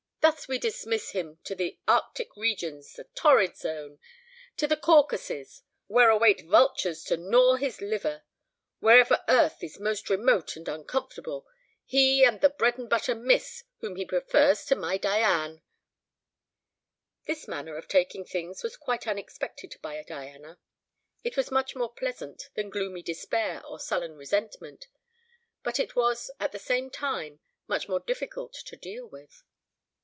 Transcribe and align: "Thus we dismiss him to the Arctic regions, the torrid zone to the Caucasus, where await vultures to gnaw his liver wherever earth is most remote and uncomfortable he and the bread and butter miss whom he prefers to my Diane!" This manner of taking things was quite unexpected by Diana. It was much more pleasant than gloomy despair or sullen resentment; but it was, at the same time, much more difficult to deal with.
"Thus 0.21 0.47
we 0.47 0.59
dismiss 0.59 1.11
him 1.11 1.39
to 1.45 1.55
the 1.55 1.79
Arctic 1.87 2.35
regions, 2.37 2.93
the 2.93 3.05
torrid 3.15 3.57
zone 3.57 3.97
to 4.55 4.67
the 4.67 4.77
Caucasus, 4.77 5.63
where 5.87 6.11
await 6.11 6.45
vultures 6.45 7.03
to 7.05 7.17
gnaw 7.17 7.55
his 7.55 7.81
liver 7.81 8.23
wherever 8.79 9.23
earth 9.27 9.63
is 9.63 9.79
most 9.79 10.11
remote 10.11 10.55
and 10.55 10.67
uncomfortable 10.69 11.47
he 11.85 12.23
and 12.23 12.39
the 12.39 12.51
bread 12.51 12.77
and 12.77 12.87
butter 12.87 13.15
miss 13.15 13.63
whom 13.79 13.95
he 13.95 14.05
prefers 14.05 14.63
to 14.65 14.75
my 14.75 14.95
Diane!" 14.97 15.63
This 17.25 17.47
manner 17.47 17.75
of 17.75 17.87
taking 17.87 18.23
things 18.23 18.61
was 18.61 18.77
quite 18.77 19.07
unexpected 19.07 19.75
by 19.81 20.01
Diana. 20.03 20.59
It 21.23 21.35
was 21.35 21.49
much 21.51 21.75
more 21.75 21.91
pleasant 21.91 22.49
than 22.53 22.69
gloomy 22.69 23.01
despair 23.01 23.65
or 23.65 23.79
sullen 23.79 24.15
resentment; 24.15 24.87
but 25.63 25.79
it 25.79 25.95
was, 25.95 26.29
at 26.39 26.51
the 26.51 26.59
same 26.59 26.91
time, 26.91 27.39
much 27.67 27.89
more 27.89 27.99
difficult 27.99 28.53
to 28.53 28.75
deal 28.77 29.07
with. 29.07 29.43